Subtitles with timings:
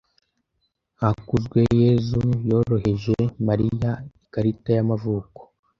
[1.01, 3.15] Hakuzweyezu yohereje
[3.45, 5.41] Mariya ikarita y'amavuko.